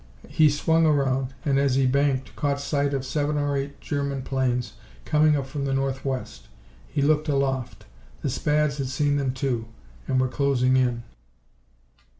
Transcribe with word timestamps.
He 0.29 0.49
swung 0.49 0.87
around, 0.87 1.35
and 1.45 1.59
as 1.59 1.75
he 1.75 1.85
banked 1.85 2.35
caught 2.35 2.59
sight 2.59 2.91
of 2.91 3.05
seven 3.05 3.37
or 3.37 3.55
eight 3.55 3.79
German 3.81 4.23
planes 4.23 4.73
coming 5.05 5.35
up 5.37 5.45
from 5.45 5.65
the 5.65 5.75
northwest. 5.75 6.47
He 6.87 7.03
looked 7.03 7.29
aloft. 7.29 7.85
The 8.23 8.29
Spads 8.31 8.79
had 8.79 8.87
seen 8.87 9.17
them, 9.17 9.31
too, 9.31 9.67
and 10.07 10.19
were 10.19 10.27
closing 10.27 10.75
in. 10.75 11.03